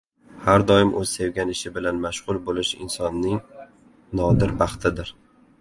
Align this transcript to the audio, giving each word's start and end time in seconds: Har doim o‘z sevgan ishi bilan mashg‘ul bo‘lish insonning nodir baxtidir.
Har 0.45 0.63
doim 0.71 0.93
o‘z 1.01 1.11
sevgan 1.17 1.51
ishi 1.57 1.73
bilan 1.75 2.01
mashg‘ul 2.07 2.41
bo‘lish 2.49 2.73
insonning 2.87 3.39
nodir 4.23 4.59
baxtidir. 4.65 5.17